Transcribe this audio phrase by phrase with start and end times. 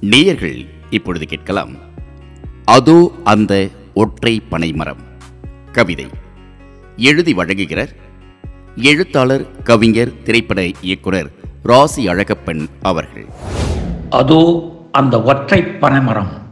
[0.00, 1.76] நேயர்கள் இப்பொழுது கேட்கலாம்.
[2.64, 5.00] அதோ அந்த ஒற்றை பனைமரம்.
[5.72, 6.06] கவிதை.
[6.96, 7.88] எழுதி வழங்குகிறார்
[8.76, 11.30] எழுத்தாளர் கவிஞர் திரைப்பட இயக்குனர்
[11.62, 13.26] ராசி அழகப்பன் அவர்கள்.
[14.10, 16.42] அதோ அந்த ஒற்றை பனைமரம்.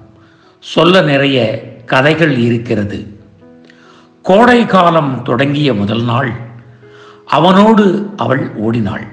[0.61, 3.21] சொல்ல நிறைய கதைகள் இருக்கிறது.
[4.23, 6.33] கோடை காலம் தொடங்கிய முதல் நாள்.
[7.27, 9.07] அவனோடு அவள் ஓடினாள்.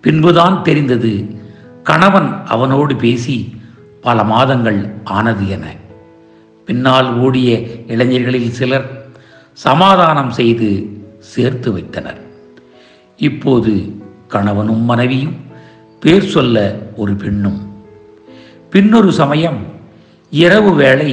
[0.00, 1.44] பின்புதான் தெரிந்தது
[1.88, 3.36] கணவன் அவனோடு பேசி
[4.00, 5.74] பல மாதங்கள் ஆனது என.
[6.64, 8.86] பின்னால் ஓடிய இளைஞர்களில் சிலர்
[9.52, 10.68] சமாதானம் செய்து
[11.18, 12.20] சேர்த்து வைத்தனர்.
[13.16, 13.72] இப்போது
[14.28, 15.36] கணவனும் மனைவியும்
[16.00, 17.60] பேர் சொல்ல ஒரு பெண்ணும்.
[18.70, 19.60] பின்னொரு சமயம்
[20.30, 21.10] இரவு வேளை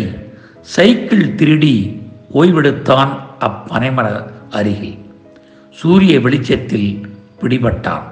[0.62, 2.02] சைக்கிள் திருடி
[2.34, 4.98] ஓய்வெடுத்தான் அப்பனைமர அருகில்.
[5.70, 6.90] சூரிய வெளிச்சத்தில்
[7.42, 8.12] பிடிபட்டான்.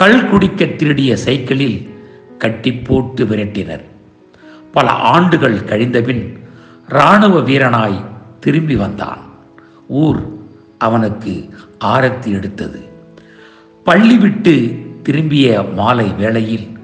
[0.00, 1.94] கள் குடிக்க திருடிய சைக்கிளில்
[2.38, 3.82] கட்டி போட்டு விரட்டினர்.
[4.72, 6.38] பல ஆண்டுகள் கழிந்தபின்
[6.88, 8.04] இராணுவ வீரனாய்
[8.40, 9.18] திரும்பி வந்தான்.
[9.86, 10.38] ஊர்
[10.78, 11.48] அவனுக்கு
[11.84, 12.80] ஆரத்தி எடுத்தது.
[13.84, 16.78] பள்ளி விட்டு திரும்பிய மாலை வேளையில்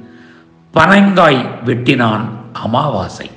[0.75, 3.31] பனங்காய் வெட்டினான் அமாவாசை.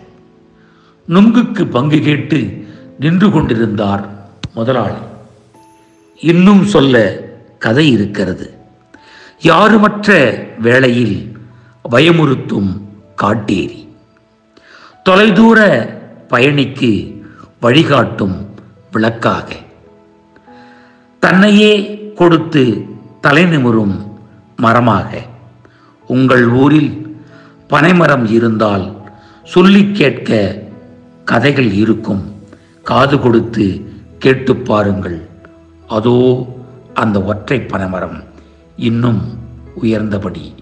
[1.10, 2.68] நுங்குக்கு பங்கு கேட்டு
[3.00, 4.10] நின்று கொண்டிருந்தார்
[4.54, 5.02] முதலாளி.
[6.22, 7.22] இன்னும் சொல்ல
[7.60, 8.58] கதை இருக்கிறது.
[9.42, 10.08] யாருமற்ற
[10.60, 11.38] வேளையில்
[11.92, 12.72] பயமுறுத்தும்
[13.22, 13.88] காட்டேரி.
[15.04, 15.60] தொலைதூர
[16.30, 17.22] பயணிக்கு
[17.62, 18.50] வழிகாட்டும்
[18.92, 19.48] விளக்காக.
[21.20, 21.72] தன்னையே
[22.16, 22.86] கொடுத்து
[23.22, 23.98] தலை நிமிரும்
[24.58, 25.22] மரமாக.
[26.08, 27.22] உங்கள் ஊரில்
[27.68, 29.12] பனைமரம் இருந்தால்
[29.44, 30.62] சொல்லி கேட்க
[31.26, 32.42] கதைகள் இருக்கும்.
[32.84, 35.30] காது கொடுத்து கேட்டு பாருங்கள்.
[35.88, 36.48] அதோ
[36.94, 38.24] அந்த ஒற்றை பனைமரம்.
[38.80, 39.40] இன்னும்
[39.82, 40.54] உயர்ந்தபடி.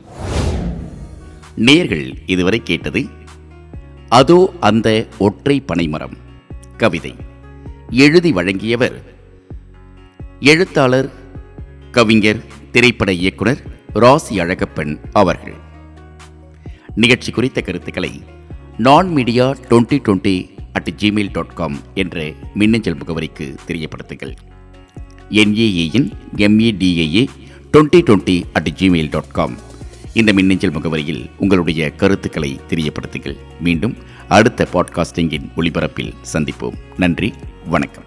[1.57, 3.05] நேர்கள் இதுவரை கேட்டது
[4.09, 6.17] அதோ அந்த ஒற்றை பனைமரம்.
[6.77, 7.15] கவிதை.
[7.89, 9.03] எழுதி வழங்கியவர்
[10.39, 11.11] எழுத்தாளர்
[11.91, 13.61] கவிஞர் திரைப்பட இயக்குனர்
[13.93, 15.55] ராசி அழகப்பன் அவர்கள்.
[16.95, 18.23] நிகழ்ச்சி குறித்த கருத்துக்களை
[18.77, 24.35] நான் media twenty twenty at Gmail dot com என்ற மின்னஞ்சல் முகவரிக்கு தெரியப்படுத்துங்கள்.
[25.29, 27.27] என்ஏஏயின் எம்ஏடிஏஏ
[27.73, 29.57] twenty twenty at Gmail dot com
[30.13, 33.37] இந்த மின்னஞ்சல் முகவரியில் உங்களுடைய கருத்துக்களை தெரியப்படுத்துங்கள்.
[33.59, 33.97] மீண்டும்
[34.27, 36.73] அடுத்த பாட்காஸ்டிங்கின் ஒளிபரப்பில் சந்திப்போம்.
[36.97, 37.33] நன்றி
[37.65, 38.03] வணக்கம்.